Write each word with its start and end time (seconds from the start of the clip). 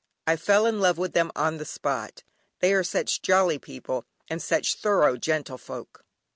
I 0.25 0.35
fell 0.35 0.65
in 0.65 0.79
love 0.79 0.97
with 0.97 1.13
them 1.13 1.31
on 1.35 1.57
the 1.57 1.63
spot, 1.63 2.23
they 2.59 2.73
are 2.73 2.83
such 2.83 3.21
jolly 3.21 3.59
people 3.59 4.03
and 4.27 4.41
such 4.41 4.73
thorough 4.77 5.15
gentlefolk. 5.15 6.03